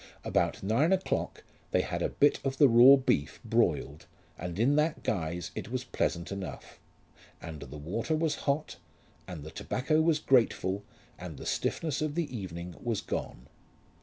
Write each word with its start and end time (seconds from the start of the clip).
About 0.23 0.63
nine 0.63 0.91
o'clock 0.91 1.43
they 1.69 1.81
had 1.81 2.01
a 2.01 2.09
bit 2.09 2.39
of 2.43 2.57
the 2.57 2.67
raw 2.67 2.95
beef 2.95 3.39
broiled, 3.45 4.07
and 4.35 4.57
in 4.57 4.75
that 4.77 5.03
guise 5.03 5.51
it 5.53 5.69
was 5.71 5.83
pleasant 5.83 6.31
enough; 6.31 6.79
and 7.39 7.59
the 7.59 7.77
water 7.77 8.15
was 8.15 8.33
hot, 8.49 8.77
and 9.27 9.43
the 9.43 9.51
tobacco 9.51 10.01
was 10.01 10.17
grateful 10.17 10.83
and 11.19 11.37
the 11.37 11.45
stiffness 11.45 12.01
of 12.01 12.15
the 12.15 12.35
evening 12.35 12.75
was 12.81 12.99
gone. 12.99 13.45